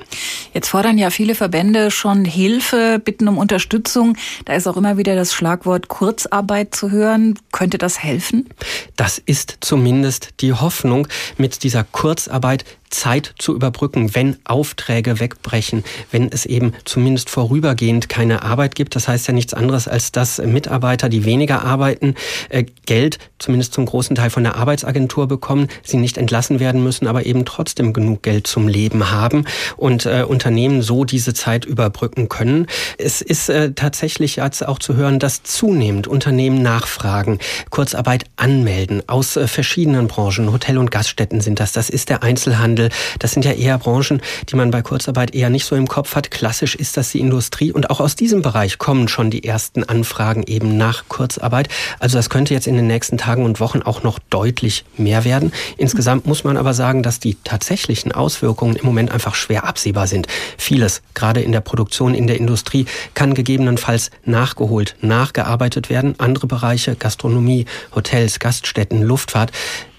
Jetzt 0.53 0.69
fordern 0.69 0.97
ja 0.97 1.09
viele 1.09 1.35
Verbände 1.35 1.91
schon 1.91 2.25
Hilfe, 2.25 3.01
bitten 3.03 3.27
um 3.27 3.37
Unterstützung. 3.37 4.17
Da 4.45 4.53
ist 4.53 4.67
auch 4.67 4.77
immer 4.77 4.97
wieder 4.97 5.15
das 5.21 5.35
Schlagwort 5.35 5.87
Kurzarbeit 5.87 6.73
zu 6.73 6.89
hören. 6.89 7.37
Könnte 7.51 7.77
das 7.77 8.01
helfen? 8.01 8.49
Das 8.95 9.19
ist 9.19 9.57
zumindest 9.61 10.29
die 10.39 10.53
Hoffnung. 10.53 11.07
Mit 11.37 11.61
dieser 11.63 11.83
Kurzarbeit 11.83 12.65
Zeit 12.91 13.33
zu 13.39 13.55
überbrücken, 13.55 14.13
wenn 14.13 14.37
Aufträge 14.43 15.19
wegbrechen, 15.19 15.83
wenn 16.11 16.31
es 16.31 16.45
eben 16.45 16.73
zumindest 16.85 17.29
vorübergehend 17.29 18.09
keine 18.09 18.43
Arbeit 18.43 18.75
gibt. 18.75 18.95
Das 18.95 19.07
heißt 19.07 19.27
ja 19.27 19.33
nichts 19.33 19.53
anderes, 19.53 19.87
als 19.87 20.11
dass 20.11 20.37
Mitarbeiter, 20.39 21.09
die 21.09 21.25
weniger 21.25 21.63
arbeiten, 21.63 22.15
äh, 22.49 22.65
Geld 22.85 23.17
zumindest 23.39 23.73
zum 23.73 23.85
großen 23.85 24.15
Teil 24.15 24.29
von 24.29 24.43
der 24.43 24.55
Arbeitsagentur 24.55 25.27
bekommen, 25.27 25.67
sie 25.83 25.97
nicht 25.97 26.17
entlassen 26.17 26.59
werden 26.59 26.83
müssen, 26.83 27.07
aber 27.07 27.25
eben 27.25 27.45
trotzdem 27.45 27.93
genug 27.93 28.23
Geld 28.23 28.47
zum 28.47 28.67
Leben 28.67 29.11
haben 29.11 29.45
und 29.77 30.05
äh, 30.05 30.23
Unternehmen 30.27 30.81
so 30.81 31.05
diese 31.05 31.33
Zeit 31.33 31.65
überbrücken 31.65 32.29
können. 32.29 32.67
Es 32.97 33.21
ist 33.21 33.49
äh, 33.49 33.71
tatsächlich 33.73 34.37
jetzt 34.37 34.67
auch 34.67 34.79
zu 34.79 34.95
hören, 34.95 35.19
dass 35.19 35.43
zunehmend 35.43 36.07
Unternehmen 36.07 36.61
nachfragen, 36.61 37.39
Kurzarbeit 37.69 38.25
anmelden 38.35 39.03
aus 39.07 39.37
äh, 39.37 39.47
verschiedenen 39.47 40.07
Branchen, 40.07 40.51
Hotel- 40.51 40.77
und 40.77 40.91
Gaststätten 40.91 41.41
sind 41.41 41.59
das, 41.59 41.71
das 41.71 41.89
ist 41.89 42.09
der 42.09 42.23
Einzelhandel, 42.23 42.80
Einzelhandel. 42.81 42.89
Das 43.19 43.31
sind 43.31 43.45
ja 43.45 43.51
eher 43.51 43.77
Branchen, 43.77 44.21
die 44.49 44.55
man 44.55 44.71
bei 44.71 44.81
Kurzarbeit 44.81 45.33
eher 45.35 45.49
nicht 45.49 45.65
so 45.65 45.75
im 45.75 45.87
Kopf 45.87 46.15
hat. 46.15 46.31
Klassisch 46.31 46.75
ist 46.75 46.97
das 46.97 47.11
die 47.11 47.19
Industrie 47.19 47.71
und 47.71 47.89
auch 47.89 47.99
aus 47.99 48.15
diesem 48.15 48.41
Bereich 48.41 48.77
kommen 48.77 49.07
schon 49.07 49.29
die 49.29 49.43
ersten 49.43 49.83
Anfragen 49.83 50.43
eben 50.43 50.77
nach 50.77 51.05
Kurzarbeit. 51.07 51.69
Also 51.99 52.17
das 52.17 52.29
könnte 52.29 52.53
jetzt 52.53 52.67
in 52.67 52.75
den 52.75 52.87
nächsten 52.87 53.17
Tagen 53.17 53.45
und 53.45 53.59
Wochen 53.59 53.81
auch 53.81 54.03
noch 54.03 54.19
deutlich 54.29 54.85
mehr 54.97 55.23
werden. 55.23 55.51
Insgesamt 55.77 56.25
muss 56.25 56.43
man 56.43 56.57
aber 56.57 56.73
sagen, 56.73 57.03
dass 57.03 57.19
die 57.19 57.37
tatsächlichen 57.43 58.11
Auswirkungen 58.11 58.75
im 58.75 58.85
Moment 58.85 59.11
einfach 59.11 59.35
schwer 59.35 59.65
absehbar 59.65 60.07
sind. 60.07 60.27
Vieles, 60.57 61.01
gerade 61.13 61.41
in 61.41 61.51
der 61.51 61.61
Produktion, 61.61 62.13
in 62.13 62.27
der 62.27 62.37
Industrie, 62.37 62.85
kann 63.13 63.33
gegebenenfalls 63.33 64.11
nachgeholt, 64.25 64.95
nachgearbeitet 65.01 65.89
werden. 65.89 66.15
Andere 66.17 66.47
Bereiche, 66.47 66.95
Gastronomie, 66.95 67.65
Hotels, 67.95 68.39
Gaststätten, 68.39 69.01
Luftfahrt, 69.01 69.51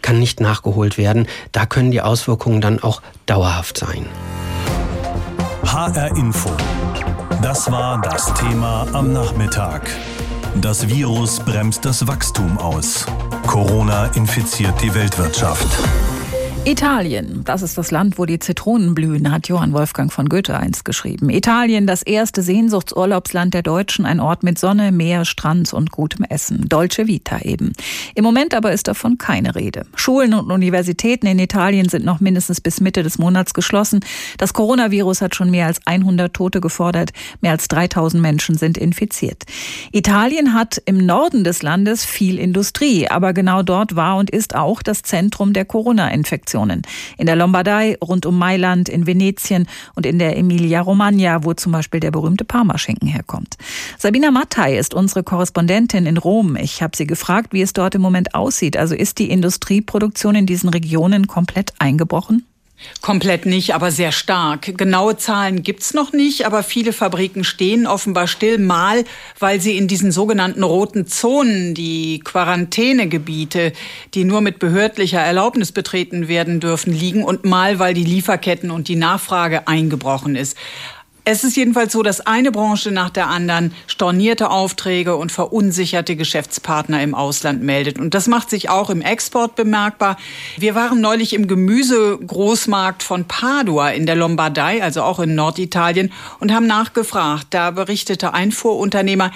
kann 0.03 0.19
nicht 0.19 0.41
nachgeholt 0.41 0.99
werden. 0.99 1.27
Da 1.53 1.67
können 1.67 1.91
die 1.91 2.03
Auswirkungen 2.03 2.61
dann 2.61 2.83
auch 2.83 3.01
dauerhaft 3.27 3.79
sein. 3.79 4.07
HR 5.65 6.17
Info. 6.17 6.51
Das 7.41 7.71
war 7.71 8.01
das 8.01 8.33
Thema 8.35 8.87
am 8.93 9.13
Nachmittag. 9.13 9.89
Das 10.61 10.89
Virus 10.89 11.41
bremst 11.41 11.85
das 11.85 12.07
Wachstum 12.07 12.59
aus. 12.59 13.07
Corona 13.47 14.07
infiziert 14.15 14.81
die 14.83 14.95
Weltwirtschaft. 14.95 15.67
Italien, 16.65 17.43
das 17.45 17.61
ist 17.63 17.77
das 17.77 17.91
Land, 17.91 18.19
wo 18.19 18.25
die 18.25 18.39
Zitronen 18.39 18.95
blühen, 18.95 19.33
hat 19.33 19.49
Johann 19.49 19.73
Wolfgang 19.73 20.13
von 20.13 20.29
Goethe 20.29 20.57
einst 20.57 20.85
geschrieben. 20.85 21.29
Italien, 21.29 21.89
das 21.89 22.03
erste 22.03 22.41
Sehnsuchtsurlaubsland 22.41 23.53
der 23.53 23.63
Deutschen, 23.63 24.07
ein 24.07 24.21
Ort 24.21 24.45
mit 24.45 24.61
Sonne, 24.61 24.93
Meer, 24.93 25.25
Strand 25.25 25.73
und 25.73 25.91
gutem 25.91 26.25
Essen. 26.25 26.69
Dolce 26.69 27.09
Vita 27.09 27.41
eben. 27.41 27.73
Im 28.15 28.23
Moment 28.23 28.55
aber 28.55 28.71
ist 28.71 28.87
davon 28.87 29.19
keine 29.19 29.57
Rede. 29.57 29.87
Schulen 29.97 30.35
und 30.35 30.53
Universitäten 30.53 31.27
in 31.27 31.41
Italien 31.41 31.89
sind 31.89 32.05
noch 32.05 32.21
mindestens 32.21 32.61
bis 32.61 32.81
Mitte 32.81 33.03
des 33.03 33.19
Monats 33.19 33.55
geschlossen. 33.55 33.99
Das 34.39 34.55
Coronavirus 34.55 35.21
hat 35.21 35.35
schon 35.35 35.51
mehr 35.51 35.67
als 35.67 35.85
100 35.85 36.33
Tote 36.33 36.61
gefordert. 36.61 37.11
Mehr 37.41 37.51
als 37.51 37.67
3000 37.67 38.23
Menschen 38.23 38.57
sind 38.57 38.79
infiziert. 38.79 39.43
Italien 39.91 40.55
hat 40.55 40.81
im 40.85 41.05
Norden 41.05 41.43
des 41.43 41.63
Landes 41.63 42.05
viel 42.05 42.39
Industrie, 42.39 43.09
aber 43.09 43.33
genau 43.33 43.65
dort 43.65 43.97
war 43.97 44.17
und 44.17 44.31
ist 44.31 44.55
auch 44.55 44.81
das 44.81 45.03
Zentrum 45.03 45.55
der 45.55 45.65
Corona-Infektion. 45.65 46.52
Produktionen. 46.53 46.83
In 47.17 47.27
der 47.27 47.37
Lombardei, 47.37 47.97
rund 48.03 48.27
um 48.27 48.39
Mailand, 48.39 48.89
in 48.89 49.07
Venetien 49.07 49.67
und 49.95 50.07
in 50.07 50.19
der 50.19 50.37
Emilia-Romagna, 50.37 51.45
wo 51.45 51.55
zum 51.55 51.73
Beispiel 51.73 52.01
der 52.01 52.11
berühmte 52.11 52.45
Parmaschinken 52.45 53.09
herkommt. 53.09 53.57
Sabina 53.99 54.31
Mattei 54.31 54.77
ist 54.77 54.95
unsere 54.95 55.23
Korrespondentin 55.23 56.07
in 56.07 56.19
Rom. 56.19 56.57
Ich 56.57 56.83
habe 56.83 56.97
sie 56.97 57.07
gefragt, 57.07 57.53
wie 57.53 57.63
es 57.63 57.73
dort 57.73 57.95
im 57.95 58.03
Moment 58.03 58.35
aussieht. 58.35 58.77
Also 58.77 58.95
ist 58.95 59.19
die 59.19 59.31
Industrieproduktion 59.31 60.35
in 60.35 60.47
diesen 60.47 60.69
Regionen 60.69 61.27
komplett 61.27 61.73
eingebrochen? 61.79 62.45
Komplett 63.01 63.47
nicht, 63.47 63.75
aber 63.75 63.91
sehr 63.91 64.13
stark. 64.13 64.79
Genaue 64.79 65.17
Zahlen 65.17 65.63
gibt's 65.63 65.93
noch 65.93 66.13
nicht, 66.13 66.47
aber 66.47 66.63
viele 66.63 66.93
Fabriken 66.93 67.43
stehen 67.43 67.87
offenbar 67.87 68.29
still, 68.29 68.59
mal 68.59 69.05
weil 69.39 69.61
sie 69.61 69.77
in 69.77 69.89
diesen 69.89 70.13
sogenannten 70.13 70.63
roten 70.63 71.07
Zonen, 71.07 71.75
die 71.75 72.21
Quarantänegebiete, 72.21 73.73
die 74.15 74.25
nur 74.25 74.41
mit 74.41 74.59
behördlicher 74.59 75.21
Erlaubnis 75.21 75.73
betreten 75.73 76.29
werden 76.29 76.61
dürfen, 76.61 76.93
liegen 76.93 77.25
und 77.25 77.45
mal 77.45 77.79
weil 77.79 77.95
die 77.95 78.05
Lieferketten 78.05 78.71
und 78.71 78.89
die 78.89 78.97
Nachfrage 78.97 79.67
eingebrochen 79.67 80.37
ist. 80.37 80.57
Es 81.25 81.45
ist 81.45 81.57
jedenfalls 81.57 81.93
so, 81.93 82.03
dass 82.03 82.21
eine 82.21 82.51
Branche 82.51 82.91
nach 82.91 83.09
der 83.09 83.29
anderen 83.29 83.73
stornierte 83.87 84.51
Aufträge 84.51 85.15
und 85.15 85.31
verunsicherte 85.31 86.17
Geschäftspartner 86.17 87.01
im 87.01 87.15
Ausland 87.15 87.63
meldet. 87.63 88.01
Und 88.01 88.15
das 88.15 88.27
macht 88.27 88.51
sich 88.51 88.71
auch 88.71 88.91
im 88.91 89.03
Export 89.03 89.55
bemerkbar. 89.55 90.17
Wir 90.59 90.75
waren 90.75 91.01
neulich 91.01 91.33
im 91.33 91.47
Gemüsegroßmarkt 91.47 93.05
von 93.05 93.27
Padua 93.27 93.91
in 93.91 94.05
der 94.05 94.17
Lombardei, 94.17 94.83
also 94.83 95.03
auch 95.03 95.21
in 95.21 95.37
Norditalien, 95.37 96.13
und 96.41 96.53
haben 96.53 96.67
nachgefragt. 96.67 97.47
Da 97.51 97.71
berichtete 97.71 98.35
ein 98.35 98.51
Vorunternehmer, 98.51 99.31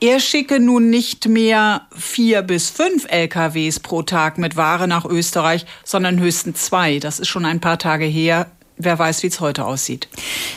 er 0.00 0.18
schicke 0.18 0.58
nun 0.58 0.90
nicht 0.90 1.28
mehr 1.28 1.82
vier 1.96 2.42
bis 2.42 2.70
fünf 2.70 3.06
LKWs 3.08 3.78
pro 3.78 4.02
Tag 4.02 4.38
mit 4.38 4.56
Ware 4.56 4.88
nach 4.88 5.04
Österreich, 5.04 5.64
sondern 5.84 6.18
höchstens 6.18 6.64
zwei. 6.64 6.98
Das 6.98 7.20
ist 7.20 7.28
schon 7.28 7.44
ein 7.44 7.60
paar 7.60 7.78
Tage 7.78 8.06
her 8.06 8.50
wer 8.84 8.98
weiß, 8.98 9.22
wie 9.22 9.28
es 9.28 9.40
heute 9.40 9.64
aussieht. 9.64 10.08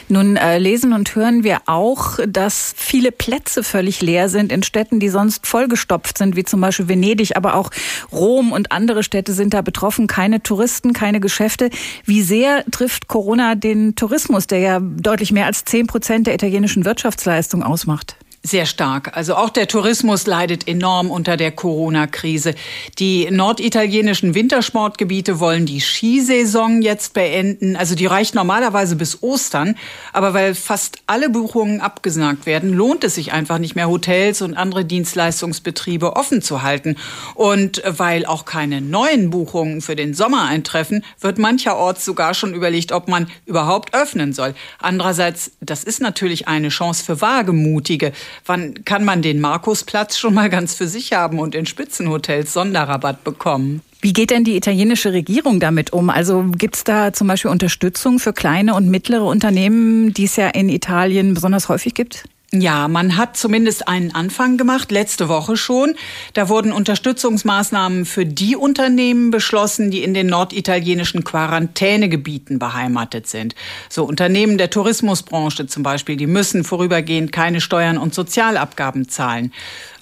Nun 0.10 0.36
äh, 0.36 0.58
lesen 0.58 0.94
und 0.94 1.16
hören 1.16 1.44
wir 1.44 1.62
auch, 1.66 2.20
dass 2.28 2.74
viele 2.78 3.12
Plätze 3.12 3.64
völlig 3.64 4.02
leer 4.02 4.30
sind 4.30 4.52
in 4.52 4.64
Städten, 4.64 5.00
die 5.00 5.10
sonst 5.10 5.46
vollgestopft 5.48 6.18
sind, 6.18 6.36
wie 6.36 6.44
zum 6.44 6.62
Beispiel 6.62 6.88
Venedig, 6.88 7.36
aber 7.36 7.56
auch 7.56 7.70
Rom 8.12 8.52
und 8.52 8.72
andere 8.72 9.04
Städte 9.04 9.34
sind 9.34 9.54
da 9.54 9.62
betroffen. 9.62 10.08
Keine 10.08 10.42
Touristen, 10.42 10.94
keine 10.94 11.20
Geschäfte. 11.20 11.70
Wie 12.06 12.22
sehr 12.22 12.64
trifft 12.72 13.08
Corona 13.08 13.56
den 13.56 13.96
Tourismus, 13.96 14.48
der 14.48 14.60
ja 14.60 14.80
deutlich 14.80 15.32
mehr 15.32 15.46
als 15.46 15.66
zehn 15.66 15.88
Prozent 15.88 16.28
der 16.28 16.36
italienischen 16.36 16.86
Wirtschaftsleistung 16.86 17.64
ausmacht? 17.64 18.16
Sehr 18.46 18.66
stark. 18.66 19.16
Also 19.16 19.36
auch 19.36 19.50
der 19.50 19.70
Tourismus 19.70 20.28
leidet 20.28 20.68
enorm 20.68 21.12
unter 21.12 21.38
der 21.38 21.54
Corona-Krise. 21.54 22.56
Die 23.00 23.32
norditalienischen 23.32 24.36
Wintersportgebiete 24.36 25.40
wollen 25.40 25.66
die 25.66 25.80
Skisaison 25.80 26.82
jetzt 26.82 27.14
beenden. 27.14 27.78
Also 27.78 27.96
die 27.96 28.06
reicht 28.06 28.36
normalerweise 28.36 28.98
bis 28.98 29.24
Ostern. 29.24 29.78
Aber 30.12 30.34
weil 30.34 30.56
fast 30.56 30.98
alle 31.08 31.30
Buchungen 31.30 31.80
abgesagt 31.80 32.46
werden, 32.46 32.74
lohnt 32.74 33.06
es 33.06 33.16
sich 33.16 33.32
einfach 33.32 33.60
nicht 33.60 33.76
mehr, 33.78 33.88
Hotels 33.88 34.42
und 34.42 34.56
andere 34.56 34.84
Dienstleistungsbetriebe 34.84 36.18
offen 36.18 36.42
zu 36.42 36.64
halten. 36.64 36.98
Und 37.36 37.82
weil 37.88 38.26
auch 38.26 38.44
keine 38.44 38.82
neuen 38.82 39.30
Buchungen 39.30 39.80
für 39.80 39.96
den 39.96 40.14
Sommer 40.14 40.48
eintreffen, 40.48 41.06
wird 41.22 41.38
mancherorts 41.38 42.04
sogar 42.04 42.34
schon 42.34 42.54
überlegt, 42.54 42.92
ob 42.92 43.08
man 43.08 43.28
überhaupt 43.46 43.94
öffnen 43.94 44.34
soll. 44.34 44.54
Andererseits, 44.80 45.52
das 45.62 45.86
ist 45.86 46.02
natürlich 46.02 46.50
eine 46.50 46.68
Chance 46.68 47.06
für 47.06 47.22
Wagemutige. 47.22 48.12
Wann 48.46 48.86
kann 48.86 49.06
man 49.06 49.22
den 49.22 49.40
Markusplatz 49.40 50.18
schon 50.18 50.34
mal 50.34 50.50
ganz 50.50 50.76
für 50.76 50.88
sich 50.88 51.14
haben 51.14 51.40
und 51.40 51.56
in 51.56 51.66
Spitzenhotels 51.66 52.54
Sonderrabatt 52.54 53.24
bekommen? 53.24 53.82
Wie 54.02 54.12
geht 54.12 54.32
denn 54.32 54.44
die 54.44 54.58
italienische 54.58 55.14
Regierung 55.14 55.62
damit 55.62 55.94
um? 55.94 56.10
Also 56.10 56.44
gibt 56.58 56.76
es 56.76 56.84
da 56.84 57.14
zum 57.14 57.28
Beispiel 57.28 57.52
Unterstützung 57.52 58.20
für 58.20 58.34
kleine 58.34 58.76
und 58.76 58.90
mittlere 58.90 59.24
Unternehmen, 59.24 60.14
die 60.14 60.26
es 60.26 60.36
ja 60.36 60.50
in 60.50 60.68
Italien 60.68 61.34
besonders 61.34 61.70
häufig 61.70 61.94
gibt? 61.94 62.26
Ja, 62.56 62.88
man 62.88 63.18
hat 63.18 63.36
zumindest 63.36 63.88
einen 63.88 64.14
Anfang 64.14 64.58
gemacht, 64.58 64.92
letzte 64.92 65.28
Woche 65.28 65.58
schon. 65.58 65.96
Da 66.34 66.50
wurden 66.50 66.72
Unterstützungsmaßnahmen 66.72 68.06
für 68.06 68.28
die 68.28 68.56
Unternehmen 68.56 69.32
beschlossen, 69.32 69.90
die 69.90 70.04
in 70.04 70.14
den 70.14 70.28
norditalienischen 70.28 71.24
Quarantänegebieten 71.24 72.60
beheimatet 72.60 73.26
sind. 73.26 73.56
So 73.90 74.04
Unternehmen 74.06 74.60
der 74.60 74.70
Tourismusbranche 74.70 75.66
zum 75.66 75.82
Beispiel, 75.82 76.16
die 76.16 76.28
müssen 76.28 76.64
vorübergehend 76.64 77.32
keine 77.32 77.60
Steuern 77.60 77.98
und 77.98 78.14
Sozialabgaben 78.14 79.10
zahlen. 79.10 79.52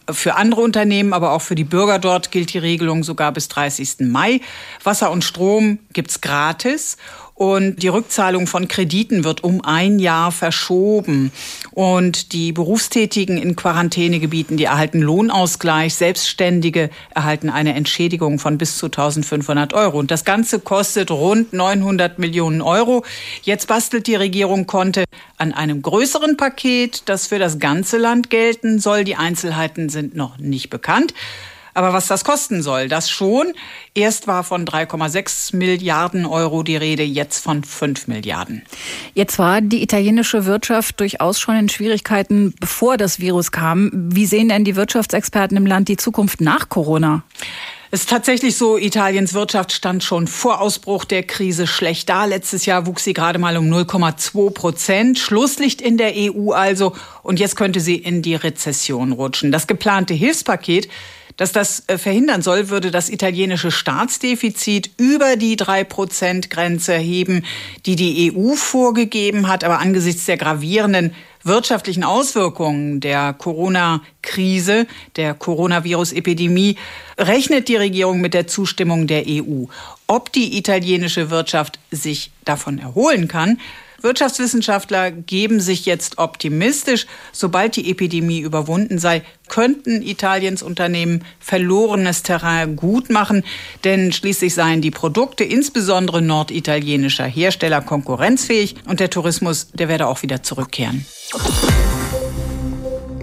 Für 0.10 0.36
andere 0.36 0.60
Unternehmen, 0.60 1.14
aber 1.14 1.32
auch 1.32 1.42
für 1.42 1.56
die 1.56 1.64
Bürger 1.64 2.00
dort 2.00 2.32
gilt 2.32 2.54
die 2.54 2.58
Regelung 2.58 3.06
sogar 3.06 3.32
bis 3.32 3.48
30. 3.48 4.02
Mai. 4.02 4.42
Wasser 4.84 5.10
und 5.12 5.24
Strom 5.24 5.80
gibt's 5.94 6.20
gratis 6.20 6.98
und 7.42 7.82
die 7.82 7.88
Rückzahlung 7.88 8.46
von 8.46 8.68
Krediten 8.68 9.24
wird 9.24 9.44
um 9.44 9.66
ein 9.66 9.98
Jahr 9.98 10.32
verschoben. 10.32 11.32
Und 11.72 12.34
die 12.34 12.52
Berufstätigen 12.52 13.36
in 13.40 13.56
Quarantänegebieten, 13.56 14.58
die 14.58 14.66
erhalten 14.66 15.02
Lohnausgleich. 15.02 15.96
Selbstständige 15.96 16.92
erhalten 17.16 17.50
eine 17.50 17.74
Entschädigung 17.74 18.38
von 18.38 18.60
bis 18.60 18.78
zu 18.78 18.86
1500 18.86 19.74
Euro. 19.74 19.98
Und 19.98 20.12
das 20.12 20.24
Ganze 20.24 20.60
kostet 20.60 21.10
rund 21.10 21.52
900 21.52 22.20
Millionen 22.20 22.62
Euro. 22.62 23.04
Jetzt 23.42 23.68
bastelt 23.68 24.06
die 24.06 24.14
Regierung 24.14 24.68
Konte 24.68 25.06
an 25.40 25.52
einem 25.52 25.82
größeren 25.82 26.38
Paket, 26.38 27.02
das 27.08 27.26
für 27.26 27.40
das 27.40 27.58
ganze 27.58 27.98
Land 27.98 28.30
gelten 28.30 28.78
soll. 28.78 29.04
Die 29.04 29.16
Einzelheiten 29.16 29.90
sind 29.90 30.16
noch 30.16 30.38
nicht 30.38 30.70
bekannt. 30.70 31.16
Aber 31.74 31.94
was 31.94 32.08
das 32.08 32.24
kosten 32.24 32.62
soll, 32.62 32.88
das 32.88 33.10
schon. 33.10 33.54
Erst 33.94 34.28
war 34.28 34.44
von 34.44 34.66
3,6 34.66 35.56
Milliarden 35.56 36.26
Euro 36.26 36.64
die 36.64 36.76
Rede, 36.76 37.04
jetzt 37.04 37.44
von 37.44 37.64
5 37.64 38.08
Milliarden. 38.08 38.64
Jetzt 39.14 39.40
war 39.40 39.62
die 39.62 39.84
italienische 39.84 40.46
Wirtschaft 40.46 41.00
durchaus 41.00 41.40
schon 41.40 41.56
in 41.56 41.70
Schwierigkeiten, 41.70 42.54
bevor 42.60 42.98
das 42.98 43.20
Virus 43.20 43.52
kam. 43.52 43.92
Wie 43.94 44.26
sehen 44.26 44.50
denn 44.50 44.64
die 44.64 44.76
Wirtschaftsexperten 44.76 45.58
im 45.58 45.66
Land 45.66 45.88
die 45.88 45.98
Zukunft 45.98 46.42
nach 46.42 46.70
Corona? 46.70 47.24
Es 47.94 48.02
ist 48.02 48.10
tatsächlich 48.10 48.56
so, 48.56 48.78
Italiens 48.78 49.34
Wirtschaft 49.34 49.74
stand 49.74 50.02
schon 50.02 50.28
vor 50.28 50.62
Ausbruch 50.62 51.04
der 51.04 51.24
Krise 51.24 51.68
schlecht 51.68 52.08
da. 52.08 52.24
Letztes 52.24 52.66
Jahr 52.66 52.86
wuchs 52.86 53.04
sie 53.04 53.12
gerade 53.12 53.38
mal 53.38 53.58
um 53.58 53.66
0,2 53.66 54.52
Prozent. 54.52 55.20
Schlusslicht 55.20 55.82
in 55.82 55.98
der 55.98 56.14
EU 56.16 56.52
also. 56.52 56.96
Und 57.22 57.42
jetzt 57.42 57.58
könnte 57.58 57.82
sie 57.82 57.96
in 57.96 58.22
die 58.22 58.36
Rezession 58.36 59.12
rutschen. 59.12 59.52
Das 59.52 59.68
geplante 59.68 60.14
Hilfspaket 60.14 60.88
dass 61.38 61.52
das 61.52 61.84
äh, 61.88 61.98
verhindern 61.98 62.42
soll, 62.42 62.70
würde 62.70 62.92
das 62.92 63.10
italienische 63.10 63.72
Staatsdefizit 63.72 64.92
über 64.98 65.36
die 65.36 65.58
3-Prozent-Grenze 65.58 66.96
heben, 66.96 67.46
die 67.86 67.96
die 67.96 68.34
EU 68.34 68.56
vorgegeben 68.56 69.48
hat. 69.48 69.64
Aber 69.64 69.80
angesichts 69.80 70.26
der 70.26 70.38
gravierenden 70.38 71.14
wirtschaftlichen 71.44 72.04
Auswirkungen 72.04 73.00
der 73.00 73.34
Corona-Krise, 73.34 74.88
der 75.16 75.34
Coronavirus-Epidemie, 75.34 76.78
rechnet 77.18 77.68
die 77.68 77.76
Regierung 77.76 78.22
mit 78.22 78.34
der 78.34 78.48
Zustimmung 78.48 79.08
der 79.08 79.24
EU. 79.28 79.66
Ob 80.08 80.32
die 80.32 80.58
italienische 80.58 81.30
Wirtschaft 81.30 81.80
sich 81.90 82.32
davon 82.46 82.80
erholen 82.80 83.28
kann, 83.28 83.60
Wirtschaftswissenschaftler 84.02 85.12
geben 85.12 85.60
sich 85.60 85.86
jetzt 85.86 86.18
optimistisch. 86.18 87.08
Sobald 87.32 87.76
die 87.76 87.90
Epidemie 87.90 88.40
überwunden 88.40 89.00
sei, 89.00 89.24
könnten 89.48 90.02
Italiens 90.02 90.64
Unternehmen 90.64 91.24
verlorenes 91.40 92.24
Terrain 92.24 92.76
gut 92.76 93.10
machen, 93.10 93.44
denn 93.84 94.12
schließlich 94.12 94.54
seien 94.54 94.82
die 94.82 94.92
Produkte 94.92 95.44
insbesondere 95.44 96.22
norditalienischer 96.22 97.26
Hersteller 97.26 97.82
konkurrenzfähig 97.82 98.76
und 98.88 99.00
der 99.00 99.10
Tourismus, 99.10 99.72
der 99.72 99.88
werde 99.88 100.08
auch 100.08 100.22
wieder 100.22 100.44
zurückkehren. 100.44 101.06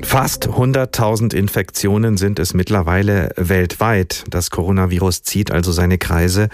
Fast 0.08 0.48
100.000 0.48 1.34
Infektionen 1.34 2.16
sind 2.16 2.38
es 2.38 2.54
mittlerweile 2.54 3.30
weltweit. 3.36 4.24
Das 4.30 4.50
Coronavirus 4.50 5.22
zieht 5.22 5.50
also 5.50 5.70
seine 5.70 5.98
Kreise. 5.98 6.48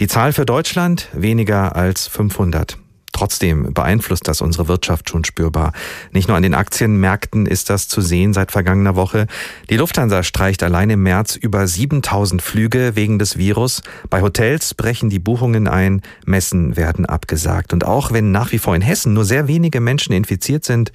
Die 0.00 0.06
Zahl 0.06 0.32
für 0.32 0.46
Deutschland 0.46 1.08
weniger 1.12 1.76
als 1.76 2.06
500. 2.06 2.78
Trotzdem 3.24 3.72
beeinflusst 3.72 4.28
das 4.28 4.42
unsere 4.42 4.68
Wirtschaft 4.68 5.08
schon 5.08 5.24
spürbar. 5.24 5.72
Nicht 6.12 6.28
nur 6.28 6.36
an 6.36 6.42
den 6.42 6.52
Aktienmärkten 6.52 7.46
ist 7.46 7.70
das 7.70 7.88
zu 7.88 8.02
sehen 8.02 8.34
seit 8.34 8.52
vergangener 8.52 8.96
Woche. 8.96 9.28
Die 9.70 9.78
Lufthansa 9.78 10.22
streicht 10.22 10.62
allein 10.62 10.90
im 10.90 11.02
März 11.02 11.34
über 11.34 11.66
7000 11.66 12.42
Flüge 12.42 12.96
wegen 12.96 13.18
des 13.18 13.38
Virus. 13.38 13.80
Bei 14.10 14.20
Hotels 14.20 14.74
brechen 14.74 15.08
die 15.08 15.20
Buchungen 15.20 15.68
ein, 15.68 16.02
Messen 16.26 16.76
werden 16.76 17.06
abgesagt. 17.06 17.72
Und 17.72 17.86
auch 17.86 18.12
wenn 18.12 18.30
nach 18.30 18.52
wie 18.52 18.58
vor 18.58 18.76
in 18.76 18.82
Hessen 18.82 19.14
nur 19.14 19.24
sehr 19.24 19.48
wenige 19.48 19.80
Menschen 19.80 20.12
infiziert 20.12 20.66
sind, 20.66 20.92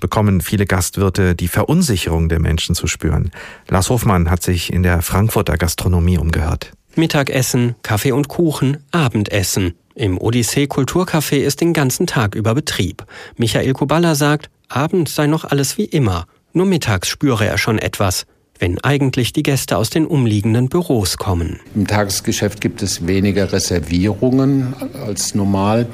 bekommen 0.00 0.40
viele 0.40 0.64
Gastwirte 0.64 1.34
die 1.34 1.48
Verunsicherung 1.48 2.30
der 2.30 2.40
Menschen 2.40 2.74
zu 2.74 2.86
spüren. 2.86 3.32
Lars 3.68 3.90
Hofmann 3.90 4.30
hat 4.30 4.42
sich 4.42 4.72
in 4.72 4.82
der 4.82 5.02
Frankfurter 5.02 5.58
Gastronomie 5.58 6.16
umgehört. 6.16 6.72
Mittagessen, 6.94 7.74
Kaffee 7.82 8.12
und 8.12 8.28
Kuchen, 8.28 8.78
Abendessen. 8.92 9.74
Im 9.96 10.18
Odyssee 10.18 10.66
Kulturcafé 10.66 11.36
ist 11.36 11.62
den 11.62 11.72
ganzen 11.72 12.06
Tag 12.06 12.34
über 12.34 12.54
Betrieb. 12.54 13.06
Michael 13.38 13.72
Kuballa 13.72 14.14
sagt, 14.14 14.50
abends 14.68 15.14
sei 15.14 15.26
noch 15.26 15.44
alles 15.44 15.78
wie 15.78 15.86
immer. 15.86 16.26
Nur 16.52 16.66
mittags 16.66 17.08
spüre 17.08 17.46
er 17.46 17.56
schon 17.56 17.78
etwas. 17.78 18.26
wenn 18.58 18.78
eigentlich 18.82 19.34
die 19.34 19.42
Gäste 19.42 19.76
aus 19.76 19.90
den 19.90 20.06
umliegenden 20.06 20.70
Büros 20.70 21.18
kommen. 21.18 21.60
Im 21.74 21.86
Tagesgeschäft 21.86 22.62
gibt 22.62 22.80
es 22.80 23.06
weniger 23.06 23.52
Reservierungen 23.52 24.74
als 25.06 25.34
normal 25.34 25.86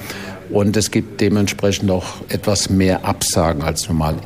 und 0.49 0.77
es 0.77 0.93
gibt 0.93 1.21
dementsprechend 1.21 1.91
auch 1.91 2.07
etwas 2.29 2.71
mehr 2.71 3.05
Absagen 3.05 3.63
als 3.63 3.89
normal. 3.89 4.17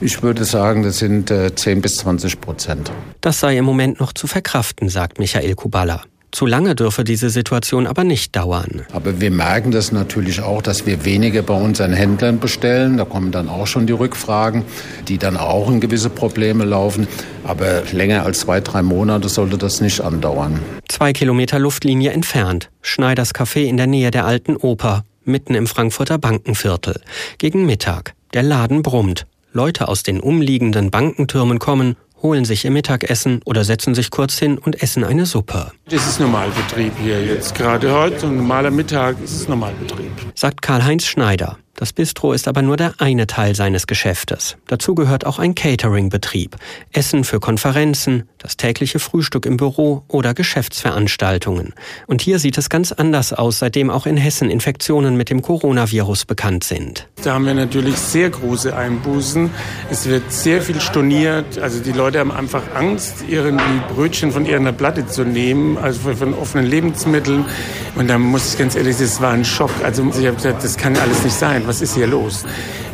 Ich 0.00 0.22
würde 0.22 0.46
sagen, 0.46 0.82
das 0.82 0.98
sind 0.98 1.28
10 1.28 1.78
äh, 1.78 1.80
bis 1.80 1.96
20 1.98 2.40
Prozent. 2.40 2.90
Das 3.20 3.40
sei 3.40 3.58
im 3.58 3.66
Moment 3.66 4.00
noch 4.00 4.14
zu 4.14 4.26
verkraften, 4.26 4.88
sagt 4.88 5.18
Michael 5.18 5.54
Kubala. 5.54 6.02
Zu 6.34 6.46
lange 6.46 6.74
dürfe 6.74 7.04
diese 7.04 7.30
Situation 7.30 7.86
aber 7.86 8.02
nicht 8.02 8.34
dauern. 8.34 8.82
Aber 8.92 9.20
wir 9.20 9.30
merken 9.30 9.70
das 9.70 9.92
natürlich 9.92 10.40
auch, 10.40 10.62
dass 10.62 10.84
wir 10.84 11.04
weniger 11.04 11.42
bei 11.42 11.54
unseren 11.54 11.92
Händlern 11.92 12.40
bestellen. 12.40 12.96
Da 12.96 13.04
kommen 13.04 13.30
dann 13.30 13.48
auch 13.48 13.68
schon 13.68 13.86
die 13.86 13.92
Rückfragen, 13.92 14.64
die 15.06 15.18
dann 15.18 15.36
auch 15.36 15.70
in 15.70 15.78
gewisse 15.78 16.10
Probleme 16.10 16.64
laufen. 16.64 17.06
Aber 17.44 17.84
länger 17.92 18.24
als 18.24 18.40
zwei, 18.40 18.60
drei 18.60 18.82
Monate 18.82 19.28
sollte 19.28 19.58
das 19.58 19.80
nicht 19.80 20.00
andauern. 20.00 20.58
Zwei 20.88 21.12
Kilometer 21.12 21.60
Luftlinie 21.60 22.10
entfernt. 22.10 22.68
Schneiders 22.82 23.32
Café 23.32 23.66
in 23.66 23.76
der 23.76 23.86
Nähe 23.86 24.10
der 24.10 24.26
Alten 24.26 24.56
Oper, 24.56 25.04
mitten 25.24 25.54
im 25.54 25.68
Frankfurter 25.68 26.18
Bankenviertel. 26.18 27.00
Gegen 27.38 27.64
Mittag. 27.64 28.14
Der 28.32 28.42
Laden 28.42 28.82
brummt. 28.82 29.26
Leute 29.52 29.86
aus 29.86 30.02
den 30.02 30.18
umliegenden 30.18 30.90
Bankentürmen 30.90 31.60
kommen 31.60 31.94
holen 32.24 32.44
sich 32.44 32.64
ihr 32.64 32.72
Mittagessen 32.72 33.40
oder 33.44 33.62
setzen 33.62 33.94
sich 33.94 34.10
kurz 34.10 34.36
hin 34.36 34.58
und 34.58 34.82
essen 34.82 35.04
eine 35.04 35.26
Suppe. 35.26 35.70
Das 35.88 36.08
ist 36.08 36.18
Normalbetrieb 36.18 36.92
hier 37.00 37.24
jetzt. 37.24 37.54
Gerade 37.54 37.92
heute, 37.92 38.26
ein 38.26 38.38
normaler 38.38 38.72
Mittag, 38.72 39.22
ist 39.22 39.42
es 39.42 39.46
Normalbetrieb. 39.46 40.10
Sagt 40.34 40.62
Karl-Heinz 40.62 41.04
Schneider. 41.04 41.58
Das 41.76 41.92
Bistro 41.92 42.32
ist 42.32 42.48
aber 42.48 42.62
nur 42.62 42.76
der 42.76 42.94
eine 42.98 43.26
Teil 43.26 43.54
seines 43.54 43.86
Geschäftes. 43.86 44.56
Dazu 44.68 44.94
gehört 44.94 45.26
auch 45.26 45.38
ein 45.38 45.54
Catering-Betrieb. 45.54 46.56
Essen 46.92 47.24
für 47.24 47.40
Konferenzen, 47.40 48.28
das 48.44 48.58
tägliche 48.58 48.98
Frühstück 48.98 49.46
im 49.46 49.56
Büro 49.56 50.02
oder 50.06 50.34
Geschäftsveranstaltungen. 50.34 51.72
Und 52.06 52.20
hier 52.20 52.38
sieht 52.38 52.58
es 52.58 52.68
ganz 52.68 52.92
anders 52.92 53.32
aus, 53.32 53.58
seitdem 53.58 53.88
auch 53.88 54.04
in 54.04 54.18
Hessen 54.18 54.50
Infektionen 54.50 55.16
mit 55.16 55.30
dem 55.30 55.40
Coronavirus 55.40 56.26
bekannt 56.26 56.62
sind. 56.62 57.08
Da 57.22 57.32
haben 57.32 57.46
wir 57.46 57.54
natürlich 57.54 57.96
sehr 57.96 58.28
große 58.28 58.76
Einbußen. 58.76 59.50
Es 59.90 60.06
wird 60.06 60.30
sehr 60.30 60.60
viel 60.60 60.78
storniert. 60.82 61.58
Also 61.58 61.80
die 61.80 61.92
Leute 61.92 62.18
haben 62.18 62.30
einfach 62.30 62.62
Angst, 62.74 63.24
ihren 63.26 63.58
Brötchen 63.94 64.30
von 64.30 64.44
ihrer 64.44 64.72
Platte 64.72 65.06
zu 65.06 65.24
nehmen, 65.24 65.78
also 65.78 66.12
von 66.14 66.34
offenen 66.34 66.66
Lebensmitteln. 66.66 67.46
Und 67.94 68.08
da 68.08 68.18
muss 68.18 68.52
ich 68.52 68.58
ganz 68.58 68.76
ehrlich, 68.76 68.98
das 68.98 69.22
war 69.22 69.32
ein 69.32 69.46
Schock. 69.46 69.70
Also 69.82 70.06
ich 70.18 70.26
habe 70.26 70.36
gesagt, 70.36 70.62
das 70.62 70.76
kann 70.76 70.98
alles 70.98 71.24
nicht 71.24 71.34
sein. 71.34 71.62
Was 71.64 71.80
ist 71.80 71.94
hier 71.94 72.06
los? 72.06 72.44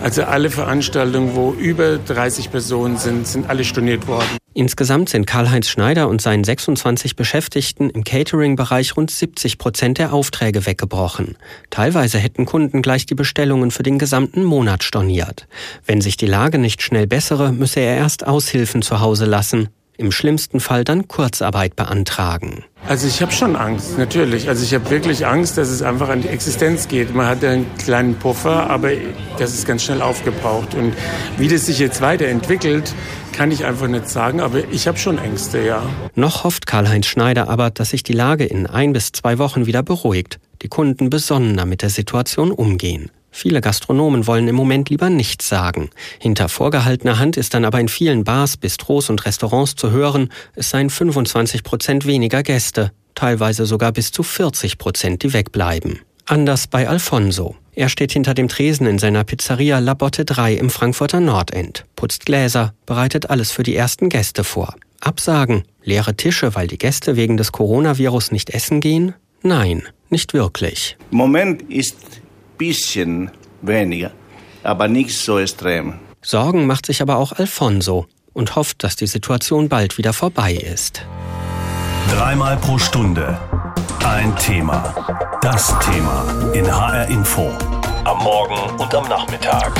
Also 0.00 0.22
alle 0.22 0.48
Veranstaltungen, 0.48 1.34
wo 1.34 1.52
über 1.52 1.98
30 1.98 2.52
Personen 2.52 2.98
sind, 2.98 3.26
sind 3.26 3.50
alle 3.50 3.64
storniert 3.64 4.06
worden. 4.06 4.39
Insgesamt 4.52 5.08
sind 5.08 5.26
Karl-Heinz 5.26 5.68
Schneider 5.68 6.08
und 6.08 6.20
seinen 6.20 6.42
26 6.42 7.14
Beschäftigten 7.14 7.88
im 7.88 8.02
Catering-Bereich 8.02 8.96
rund 8.96 9.10
70 9.10 9.58
Prozent 9.58 9.98
der 9.98 10.12
Aufträge 10.12 10.66
weggebrochen. 10.66 11.36
Teilweise 11.70 12.18
hätten 12.18 12.46
Kunden 12.46 12.82
gleich 12.82 13.06
die 13.06 13.14
Bestellungen 13.14 13.70
für 13.70 13.84
den 13.84 13.98
gesamten 13.98 14.42
Monat 14.42 14.82
storniert. 14.82 15.46
Wenn 15.86 16.00
sich 16.00 16.16
die 16.16 16.26
Lage 16.26 16.58
nicht 16.58 16.82
schnell 16.82 17.06
bessere, 17.06 17.52
müsse 17.52 17.80
er 17.80 17.96
erst 17.96 18.26
Aushilfen 18.26 18.82
zu 18.82 19.00
Hause 19.00 19.24
lassen 19.24 19.68
im 20.00 20.10
schlimmsten 20.10 20.58
Fall 20.58 20.82
dann 20.82 21.06
Kurzarbeit 21.06 21.76
beantragen. 21.76 22.64
Also 22.88 23.06
ich 23.06 23.20
habe 23.20 23.30
schon 23.30 23.54
Angst, 23.54 23.98
natürlich. 23.98 24.48
Also 24.48 24.64
ich 24.64 24.74
habe 24.74 24.88
wirklich 24.90 25.26
Angst, 25.26 25.58
dass 25.58 25.68
es 25.68 25.82
einfach 25.82 26.08
an 26.08 26.22
die 26.22 26.28
Existenz 26.28 26.88
geht. 26.88 27.14
Man 27.14 27.26
hat 27.26 27.44
einen 27.44 27.66
kleinen 27.76 28.14
Puffer, 28.14 28.68
aber 28.70 28.90
das 29.38 29.54
ist 29.54 29.66
ganz 29.66 29.84
schnell 29.84 30.02
aufgebraucht. 30.02 30.74
Und 30.74 30.94
wie 31.36 31.46
das 31.46 31.66
sich 31.66 31.78
jetzt 31.78 32.00
weiterentwickelt, 32.00 32.94
kann 33.32 33.52
ich 33.52 33.64
einfach 33.64 33.86
nicht 33.86 34.08
sagen, 34.08 34.40
aber 34.40 34.64
ich 34.72 34.88
habe 34.88 34.98
schon 34.98 35.18
Ängste, 35.18 35.64
ja. 35.64 35.82
Noch 36.14 36.44
hofft 36.44 36.66
Karl-Heinz 36.66 37.06
Schneider 37.06 37.48
aber, 37.48 37.70
dass 37.70 37.90
sich 37.90 38.02
die 38.02 38.12
Lage 38.12 38.44
in 38.44 38.66
ein 38.66 38.92
bis 38.92 39.12
zwei 39.12 39.38
Wochen 39.38 39.66
wieder 39.66 39.82
beruhigt, 39.82 40.40
die 40.62 40.68
Kunden 40.68 41.10
besonnener 41.10 41.66
mit 41.66 41.82
der 41.82 41.90
Situation 41.90 42.50
umgehen. 42.50 43.10
Viele 43.30 43.60
Gastronomen 43.60 44.26
wollen 44.26 44.48
im 44.48 44.54
Moment 44.54 44.90
lieber 44.90 45.10
nichts 45.10 45.48
sagen. 45.48 45.90
Hinter 46.18 46.48
vorgehaltener 46.48 47.18
Hand 47.18 47.36
ist 47.36 47.54
dann 47.54 47.64
aber 47.64 47.80
in 47.80 47.88
vielen 47.88 48.24
Bars, 48.24 48.56
Bistros 48.56 49.10
und 49.10 49.24
Restaurants 49.24 49.76
zu 49.76 49.90
hören, 49.90 50.30
es 50.54 50.70
seien 50.70 50.90
25 50.90 51.62
Prozent 51.62 52.06
weniger 52.06 52.42
Gäste, 52.42 52.92
teilweise 53.14 53.66
sogar 53.66 53.92
bis 53.92 54.12
zu 54.12 54.22
40 54.22 54.78
Prozent, 54.78 55.22
die 55.22 55.32
wegbleiben. 55.32 56.00
Anders 56.26 56.66
bei 56.66 56.88
Alfonso. 56.88 57.56
Er 57.72 57.88
steht 57.88 58.12
hinter 58.12 58.34
dem 58.34 58.48
Tresen 58.48 58.86
in 58.86 58.98
seiner 58.98 59.24
Pizzeria 59.24 59.78
La 59.78 59.94
Botte 59.94 60.24
3 60.24 60.54
im 60.54 60.70
Frankfurter 60.70 61.20
Nordend, 61.20 61.84
putzt 61.96 62.26
Gläser, 62.26 62.74
bereitet 62.84 63.30
alles 63.30 63.52
für 63.52 63.62
die 63.62 63.74
ersten 63.74 64.08
Gäste 64.08 64.44
vor. 64.44 64.74
Absagen, 65.00 65.64
leere 65.82 66.14
Tische, 66.14 66.54
weil 66.54 66.66
die 66.66 66.78
Gäste 66.78 67.16
wegen 67.16 67.36
des 67.36 67.52
Coronavirus 67.52 68.32
nicht 68.32 68.50
essen 68.50 68.80
gehen? 68.80 69.14
Nein, 69.42 69.82
nicht 70.10 70.34
wirklich. 70.34 70.96
Moment 71.10 71.62
ist 71.62 71.96
bisschen 72.60 73.30
weniger, 73.62 74.10
aber 74.62 74.86
nicht 74.86 75.16
so 75.16 75.38
extrem. 75.38 75.94
Sorgen 76.20 76.66
macht 76.66 76.86
sich 76.86 77.00
aber 77.00 77.16
auch 77.16 77.32
Alfonso 77.32 78.06
und 78.34 78.54
hofft, 78.54 78.84
dass 78.84 78.96
die 78.96 79.06
Situation 79.06 79.70
bald 79.70 79.96
wieder 79.96 80.12
vorbei 80.12 80.52
ist. 80.52 81.06
Dreimal 82.12 82.58
pro 82.58 82.76
Stunde 82.78 83.38
ein 84.04 84.36
Thema. 84.36 84.94
Das 85.40 85.74
Thema 85.80 86.52
in 86.52 86.66
HR 86.66 87.08
Info. 87.08 87.50
Am 88.04 88.18
Morgen 88.22 88.78
und 88.78 88.94
am 88.94 89.08
Nachmittag. 89.08 89.72